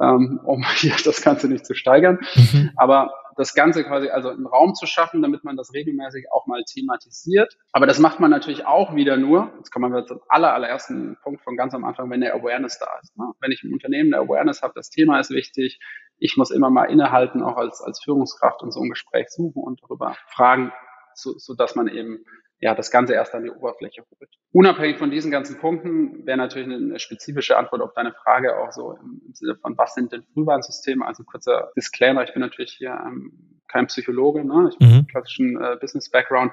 [0.00, 2.20] ähm, um hier das Ganze nicht zu steigern.
[2.36, 2.70] Mhm.
[2.76, 6.62] Aber das Ganze quasi also einen Raum zu schaffen, damit man das regelmäßig auch mal
[6.64, 7.56] thematisiert.
[7.72, 11.42] Aber das macht man natürlich auch wieder nur, jetzt kommen wir zum aller, allerersten Punkt
[11.42, 13.16] von ganz am Anfang, wenn der Awareness da ist.
[13.16, 13.30] Ne?
[13.40, 15.78] Wenn ich im Unternehmen eine Awareness habe, das Thema ist wichtig,
[16.18, 19.82] ich muss immer mal innehalten, auch als, als Führungskraft und so ein Gespräch suchen und
[19.82, 20.72] darüber fragen,
[21.14, 22.24] so, so dass man eben
[22.60, 24.30] ja, das Ganze erst an die Oberfläche holt.
[24.52, 28.92] Unabhängig von diesen ganzen Punkten wäre natürlich eine spezifische Antwort auf deine Frage auch so
[28.92, 31.04] im, Sinne von, was sind denn Frühwarnsysteme?
[31.04, 34.70] Also kurzer Disclaimer, ich bin natürlich hier ähm, kein Psychologe, ne?
[34.72, 35.06] ich bin mhm.
[35.06, 36.52] klassischen äh, Business-Background,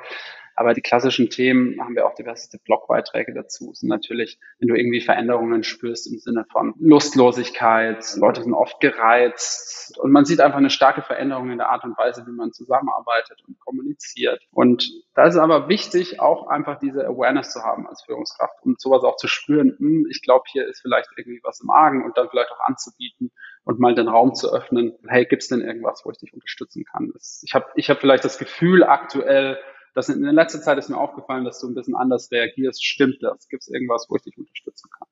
[0.56, 3.74] aber die klassischen Themen haben wir auch diverse Blogbeiträge dazu.
[3.74, 9.98] Sind natürlich, wenn du irgendwie Veränderungen spürst im Sinne von Lustlosigkeit, Leute sind oft gereizt
[10.00, 13.42] und man sieht einfach eine starke Veränderung in der Art und Weise, wie man zusammenarbeitet
[13.48, 14.42] und kommuniziert.
[14.52, 19.04] Und da ist aber wichtig, auch einfach diese Awareness zu haben als Führungskraft und sowas
[19.04, 22.30] auch zu spüren, hm, ich glaube, hier ist vielleicht irgendwie was im Argen und dann
[22.30, 23.32] vielleicht auch anzubieten
[23.66, 27.14] und mal den Raum zu öffnen, hey, gibt's denn irgendwas, wo ich dich unterstützen kann?
[27.44, 29.58] Ich habe ich hab vielleicht das Gefühl aktuell,
[29.94, 32.84] das in der letzten Zeit ist mir aufgefallen, dass du ein bisschen anders reagierst.
[32.84, 33.48] Stimmt das?
[33.48, 35.08] Gibt es irgendwas, wo ich dich unterstützen kann?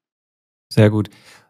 [0.69, 1.09] Sehr gut.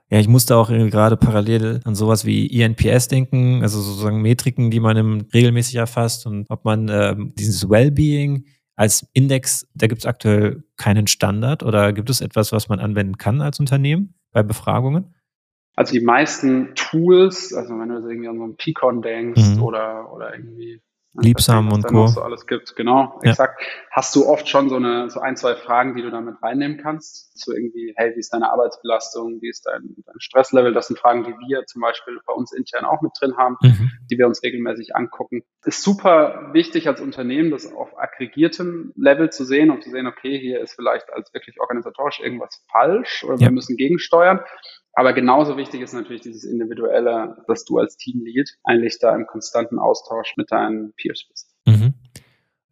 [0.09, 4.81] Ja, ich musste auch gerade parallel an sowas wie INPS denken, also sozusagen Metriken, die
[4.81, 10.63] man regelmäßig erfasst und ob man äh, dieses Wellbeing als Index, da gibt es aktuell
[10.75, 15.15] keinen Standard oder gibt es etwas, was man anwenden kann als Unternehmen bei Befragungen?
[15.77, 19.63] Also die meisten Tools, also wenn du irgendwie an so ein Picon denkst mhm.
[19.63, 20.81] oder, oder irgendwie
[21.13, 22.07] Liebsam und Co.
[22.07, 23.31] so alles gibt, genau, ja.
[23.31, 23.61] exakt.
[23.91, 27.37] Hast du oft schon so eine, so ein, zwei Fragen, die du damit reinnehmen kannst?
[27.37, 29.41] So irgendwie, hey, wie ist deine Arbeitsbelastung?
[29.41, 30.73] Wie ist dein, dein Stresslevel?
[30.73, 33.91] Das sind Fragen, die wir zum Beispiel bei uns intern auch mit drin haben, mhm.
[34.09, 35.43] die wir uns regelmäßig angucken.
[35.65, 40.39] Ist super wichtig als Unternehmen, das auf aggregiertem Level zu sehen und zu sehen, okay,
[40.39, 43.47] hier ist vielleicht als wirklich organisatorisch irgendwas falsch oder ja.
[43.47, 44.39] wir müssen gegensteuern.
[44.93, 49.79] Aber genauso wichtig ist natürlich dieses Individuelle, dass du als Teamlead eigentlich da im konstanten
[49.79, 51.55] Austausch mit deinen Peers bist.
[51.65, 51.93] Mhm.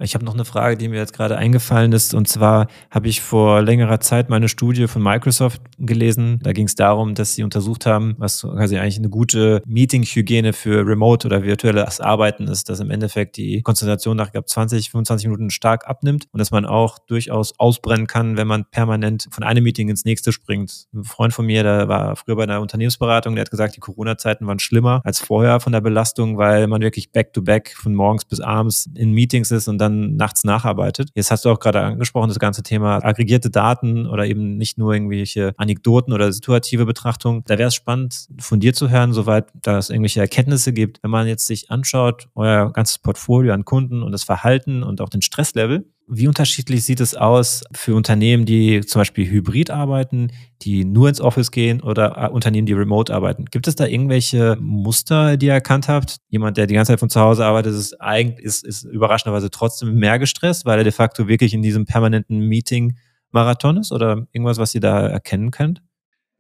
[0.02, 2.14] Ich habe noch eine Frage, die mir jetzt gerade eingefallen ist.
[2.14, 6.40] Und zwar habe ich vor längerer Zeit meine Studie von Microsoft gelesen.
[6.42, 10.88] Da ging es darum, dass sie untersucht haben, was quasi eigentlich eine gute Meeting-Hygiene für
[10.88, 15.50] Remote oder virtuelles Arbeiten ist, dass im Endeffekt die Konzentration nach glaub, 20, 25 Minuten
[15.50, 19.90] stark abnimmt und dass man auch durchaus ausbrennen kann, wenn man permanent von einem Meeting
[19.90, 20.88] ins nächste springt.
[20.94, 24.48] Ein Freund von mir, der war früher bei einer Unternehmensberatung, der hat gesagt, die Corona-Zeiten
[24.48, 28.40] waren schlimmer als vorher von der Belastung, weil man wirklich back-to-back -back von morgens bis
[28.40, 31.10] abends in Meetings ist und dann dann nachts nacharbeitet.
[31.15, 34.93] Jetzt hast du auch gerade angesprochen, das ganze Thema aggregierte Daten oder eben nicht nur
[34.93, 37.43] irgendwelche Anekdoten oder situative Betrachtung.
[37.45, 41.02] Da wäre es spannend, von dir zu hören, soweit da es irgendwelche Erkenntnisse gibt.
[41.04, 45.10] Wenn man jetzt sich anschaut, euer ganzes Portfolio an Kunden und das Verhalten und auch
[45.10, 50.32] den Stresslevel, wie unterschiedlich sieht es aus für Unternehmen, die zum Beispiel hybrid arbeiten,
[50.63, 53.45] die nur ins Office gehen oder äh, Unternehmen, die remote arbeiten?
[53.45, 56.17] Gibt es da irgendwelche Muster, die ihr erkannt habt?
[56.30, 59.95] Jemand, der die ganze Zeit von zu Hause arbeitet, ist, eigentlich, ist, ist überraschenderweise trotzdem
[59.95, 64.74] mehr gestresst, weil er de facto wirklich in diesem permanenten Meeting-Marathon ist oder irgendwas, was
[64.74, 65.84] ihr da erkennen könnt?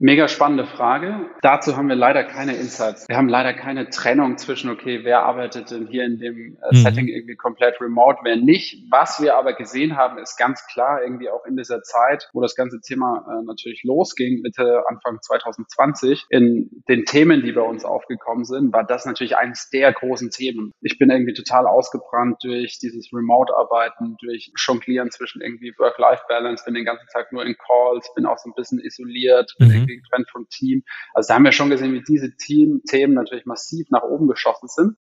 [0.01, 1.29] Mega spannende Frage.
[1.41, 3.09] Dazu haben wir leider keine Insights.
[3.09, 6.77] Wir haben leider keine Trennung zwischen, okay, wer arbeitet denn hier in dem äh, mhm.
[6.77, 8.85] Setting irgendwie komplett remote, wer nicht.
[8.89, 12.55] Was wir aber gesehen haben, ist ganz klar irgendwie auch in dieser Zeit, wo das
[12.55, 18.45] ganze Thema äh, natürlich losging, Mitte, Anfang 2020, in den Themen, die bei uns aufgekommen
[18.45, 20.71] sind, war das natürlich eines der großen Themen.
[20.79, 26.85] Ich bin irgendwie total ausgebrannt durch dieses Remote-Arbeiten, durch Jonglieren zwischen irgendwie Work-Life-Balance, bin den
[26.85, 30.47] ganzen Tag nur in Calls, bin auch so ein bisschen isoliert, mhm irgendwie getrennt vom
[30.49, 30.83] Team.
[31.13, 34.67] Also da haben wir schon gesehen, wie diese Team Themen natürlich massiv nach oben geschossen
[34.67, 34.95] sind.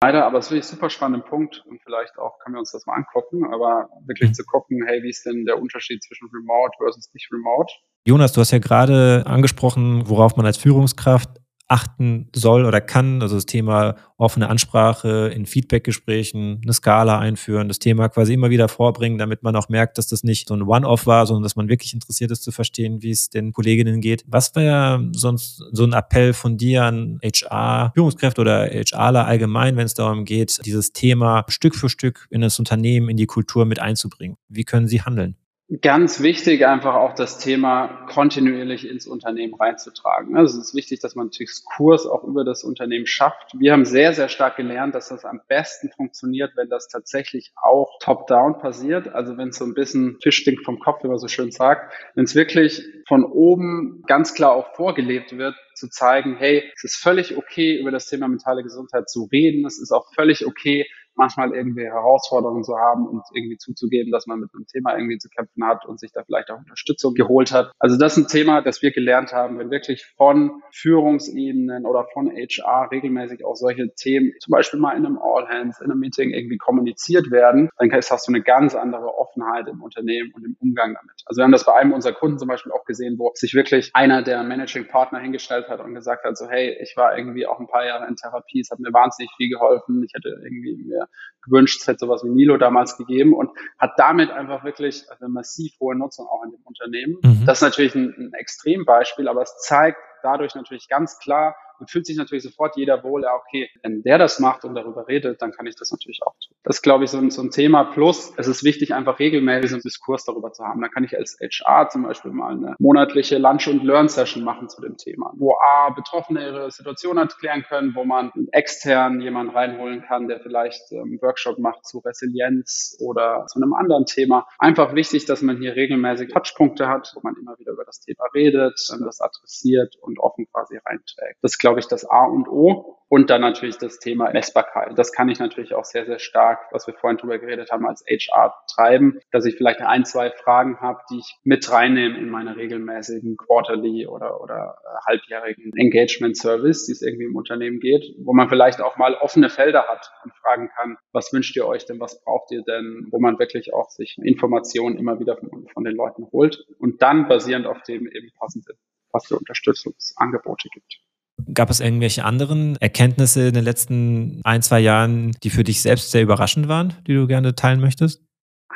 [0.00, 2.70] Leider, aber es ist wirklich ein super spannender Punkt und vielleicht auch können wir uns
[2.70, 4.34] das mal angucken, aber wirklich mhm.
[4.34, 7.72] zu gucken, hey, wie ist denn der Unterschied zwischen Remote versus nicht Remote?
[8.06, 11.30] Jonas, du hast ja gerade angesprochen, worauf man als Führungskraft
[11.68, 13.22] achten soll oder kann.
[13.22, 18.68] Also das Thema offene Ansprache in Feedbackgesprächen, eine Skala einführen, das Thema quasi immer wieder
[18.68, 21.68] vorbringen, damit man auch merkt, dass das nicht so ein One-Off war, sondern dass man
[21.68, 24.24] wirklich interessiert ist zu verstehen, wie es den Kolleginnen geht.
[24.26, 29.86] Was wäre sonst so ein Appell von dir an HR, Führungskräfte oder HRler allgemein, wenn
[29.86, 33.78] es darum geht, dieses Thema Stück für Stück in das Unternehmen, in die Kultur mit
[33.78, 34.38] einzubringen?
[34.48, 35.36] Wie können sie handeln?
[35.82, 40.34] Ganz wichtig, einfach auch das Thema kontinuierlich ins Unternehmen reinzutragen.
[40.34, 43.52] Also es ist wichtig, dass man Diskurs auch über das Unternehmen schafft.
[43.58, 47.98] Wir haben sehr, sehr stark gelernt, dass das am besten funktioniert, wenn das tatsächlich auch
[48.00, 49.08] top-down passiert.
[49.08, 51.92] Also wenn es so ein bisschen Fisch stinkt vom Kopf, wie man so schön sagt.
[52.14, 56.96] Wenn es wirklich von oben ganz klar auch vorgelebt wird, zu zeigen, hey, es ist
[56.96, 59.66] völlig okay, über das Thema mentale Gesundheit zu reden.
[59.66, 60.86] Es ist auch völlig okay,
[61.18, 65.28] manchmal irgendwie Herausforderungen zu haben und irgendwie zuzugeben, dass man mit einem Thema irgendwie zu
[65.28, 67.72] kämpfen hat und sich da vielleicht auch Unterstützung geholt hat.
[67.78, 72.30] Also das ist ein Thema, das wir gelernt haben, wenn wirklich von Führungsebenen oder von
[72.30, 76.30] HR regelmäßig auch solche Themen, zum Beispiel mal in einem All Hands, in einem Meeting
[76.30, 80.94] irgendwie kommuniziert werden, dann hast du eine ganz andere Offenheit im Unternehmen und im Umgang
[80.94, 81.22] damit.
[81.26, 83.90] Also wir haben das bei einem unserer Kunden zum Beispiel auch gesehen, wo sich wirklich
[83.94, 87.58] einer der Managing Partner hingestellt hat und gesagt hat, so hey, ich war irgendwie auch
[87.58, 91.07] ein paar Jahre in Therapie, es hat mir wahnsinnig viel geholfen, ich hätte irgendwie mir
[91.42, 95.72] gewünscht, es hätte sowas wie Nilo damals gegeben und hat damit einfach wirklich eine massiv
[95.80, 97.16] hohe Nutzung auch in dem Unternehmen.
[97.22, 97.46] Mhm.
[97.46, 102.16] Das ist natürlich ein, ein Extrembeispiel, aber es zeigt dadurch natürlich ganz klar, fühlt sich
[102.16, 105.66] natürlich sofort jeder wohl, ja, okay, wenn der das macht und darüber redet, dann kann
[105.66, 106.56] ich das natürlich auch tun.
[106.64, 107.84] Das ist, glaube ich, so ein, so ein Thema.
[107.84, 110.80] Plus, es ist wichtig, einfach regelmäßig einen Diskurs darüber zu haben.
[110.80, 114.80] Da kann ich als HR zum Beispiel mal eine monatliche Lunch- und Learn-Session machen zu
[114.80, 120.28] dem Thema, wo A, Betroffene ihre Situation erklären können, wo man extern jemanden reinholen kann,
[120.28, 124.46] der vielleicht einen ähm, Workshop macht zu Resilienz oder zu einem anderen Thema.
[124.58, 128.24] Einfach wichtig, dass man hier regelmäßig Touchpunkte hat, wo man immer wieder über das Thema
[128.34, 131.38] redet, das adressiert und offen quasi reinträgt.
[131.42, 132.94] Das glaube ich, das A und O.
[133.10, 134.92] Und dann natürlich das Thema Messbarkeit.
[134.98, 138.04] Das kann ich natürlich auch sehr, sehr stark, was wir vorhin drüber geredet haben, als
[138.06, 142.56] HR treiben, dass ich vielleicht ein, zwei Fragen habe, die ich mit reinnehme in meine
[142.56, 148.34] regelmäßigen Quarterly oder, oder äh, halbjährigen Engagement Service, die es irgendwie im Unternehmen geht, wo
[148.34, 152.00] man vielleicht auch mal offene Felder hat und fragen kann, was wünscht ihr euch denn,
[152.00, 155.96] was braucht ihr denn, wo man wirklich auch sich Informationen immer wieder von, von den
[155.96, 158.74] Leuten holt und dann basierend auf dem eben passende,
[159.10, 161.07] passende Unterstützungsangebote gibt.
[161.52, 166.10] Gab es irgendwelche anderen Erkenntnisse in den letzten ein, zwei Jahren, die für dich selbst
[166.10, 168.22] sehr überraschend waren, die du gerne teilen möchtest?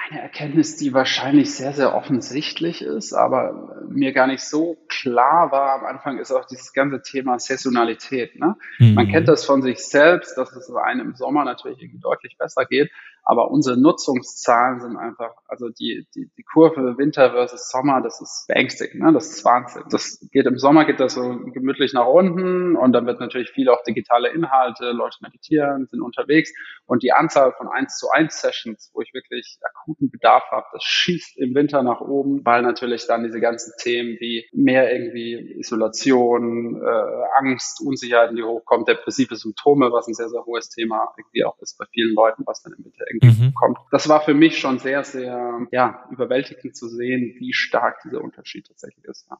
[0.09, 5.81] Eine Erkenntnis, die wahrscheinlich sehr, sehr offensichtlich ist, aber mir gar nicht so klar war
[5.81, 8.38] am Anfang, ist auch dieses ganze Thema Saisonalität.
[8.38, 8.57] Ne?
[8.79, 8.94] Mhm.
[8.94, 12.64] Man kennt das von sich selbst, dass es einem im Sommer natürlich irgendwie deutlich besser
[12.64, 12.90] geht.
[13.25, 18.47] Aber unsere Nutzungszahlen sind einfach, also die, die, die Kurve Winter versus Sommer, das ist
[18.49, 19.13] beängstigend, ne?
[19.13, 19.85] das ist Wahnsinn.
[19.91, 23.69] Das geht im Sommer geht das so gemütlich nach unten und dann wird natürlich viel
[23.69, 26.53] auch digitale Inhalte, Leute meditieren, sind unterwegs
[26.87, 30.83] und die Anzahl von 1 zu 1 Sessions, wo ich wirklich akuten Bedarf habe, das
[30.83, 36.83] schießt im Winter nach oben, weil natürlich dann diese ganzen Themen wie mehr irgendwie Isolation,
[36.83, 41.59] äh, Angst, Unsicherheiten, die hochkommen, depressive Symptome, was ein sehr, sehr hohes Thema irgendwie auch
[41.61, 43.55] ist bei vielen Leuten, was dann im Winter irgendwie mhm.
[43.55, 43.79] kommt.
[43.90, 48.66] Das war für mich schon sehr, sehr ja, überwältigend zu sehen, wie stark dieser Unterschied
[48.66, 49.27] tatsächlich ist.
[49.31, 49.38] Ja.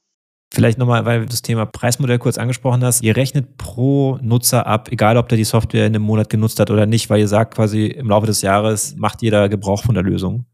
[0.53, 3.03] Vielleicht nochmal, weil du das Thema Preismodell kurz angesprochen hast.
[3.03, 6.71] Ihr rechnet pro Nutzer ab, egal ob der die Software in einem Monat genutzt hat
[6.71, 10.05] oder nicht, weil ihr sagt quasi im Laufe des Jahres macht jeder Gebrauch von der
[10.05, 10.45] Lösung.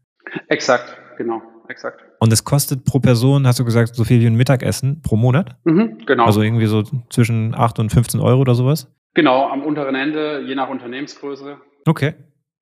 [0.47, 2.01] Exakt, genau, exakt.
[2.21, 5.57] Und es kostet pro Person, hast du gesagt, so viel wie ein Mittagessen pro Monat?
[5.65, 6.25] Mhm, genau.
[6.25, 8.89] Also irgendwie so zwischen 8 und 15 Euro oder sowas?
[9.15, 11.57] Genau, am unteren Ende, je nach Unternehmensgröße.
[11.85, 12.13] Okay.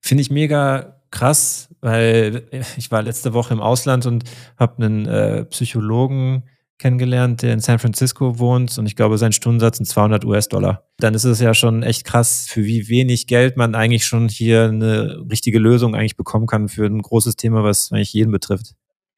[0.02, 4.24] Finde ich mega krass, weil ich war letzte Woche im Ausland und
[4.58, 6.44] habe einen äh, Psychologen
[6.80, 10.84] kennengelernt, der in San Francisco wohnt und ich glaube, sein Stundensatz sind 200 US-Dollar.
[10.98, 14.66] Dann ist es ja schon echt krass, für wie wenig Geld man eigentlich schon hier
[14.66, 18.76] eine richtige Lösung eigentlich bekommen kann für ein großes Thema, was eigentlich jeden betrifft.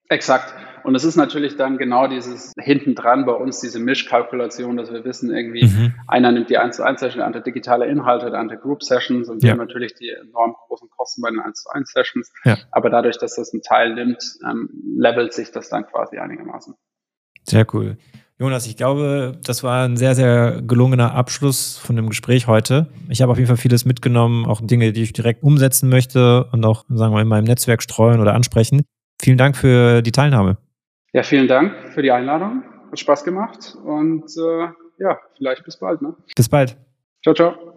[0.07, 0.53] Exakt.
[0.83, 5.03] Und es ist natürlich dann genau dieses hinten dran bei uns, diese Mischkalkulation, dass wir
[5.03, 5.93] wissen, irgendwie, mhm.
[6.07, 9.29] einer nimmt die 1 zu 1 Session, der andere digitale Inhalte, der andere Group Sessions
[9.29, 12.31] und wir haben natürlich die enorm großen Kosten bei den 1 zu 1 Sessions.
[12.43, 12.57] Ja.
[12.71, 16.75] Aber dadurch, dass das ein Teil nimmt, ähm, levelt sich das dann quasi einigermaßen.
[17.43, 17.97] Sehr cool.
[18.41, 22.87] Jonas, ich glaube, das war ein sehr, sehr gelungener Abschluss von dem Gespräch heute.
[23.09, 26.63] Ich habe auf jeden Fall vieles mitgenommen, auch Dinge, die ich direkt umsetzen möchte und
[26.63, 28.83] auch, sagen wir, mal, in meinem Netzwerk streuen oder ansprechen.
[29.21, 30.57] Vielen Dank für die Teilnahme.
[31.13, 32.63] Ja, vielen Dank für die Einladung.
[32.91, 34.67] Hat Spaß gemacht und äh,
[34.99, 36.01] ja, vielleicht bis bald.
[36.01, 36.15] Ne?
[36.35, 36.77] Bis bald.
[37.23, 37.69] Ciao, ciao.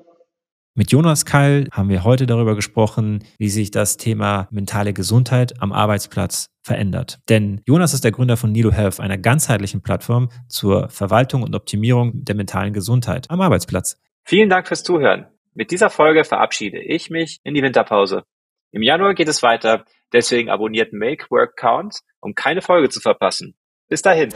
[0.74, 5.70] Mit Jonas Keil haben wir heute darüber gesprochen, wie sich das Thema mentale Gesundheit am
[5.70, 7.20] Arbeitsplatz verändert.
[7.28, 12.24] Denn Jonas ist der Gründer von Nilo Health, einer ganzheitlichen Plattform zur Verwaltung und Optimierung
[12.24, 14.00] der mentalen Gesundheit am Arbeitsplatz.
[14.24, 15.26] Vielen Dank fürs Zuhören.
[15.52, 18.24] Mit dieser Folge verabschiede ich mich in die Winterpause.
[18.74, 23.54] Im Januar geht es weiter, deswegen abonniert Make Work Count, um keine Folge zu verpassen.
[23.88, 24.30] Bis dahin.